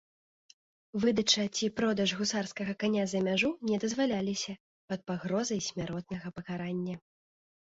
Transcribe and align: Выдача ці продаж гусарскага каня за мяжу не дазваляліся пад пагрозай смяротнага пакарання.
Выдача 1.01 1.43
ці 1.59 1.67
продаж 1.79 2.13
гусарскага 2.21 2.73
каня 2.85 3.03
за 3.11 3.19
мяжу 3.27 3.49
не 3.73 3.77
дазваляліся 3.85 4.57
пад 4.93 4.99
пагрозай 5.13 5.61
смяротнага 5.69 6.27
пакарання. 6.39 6.95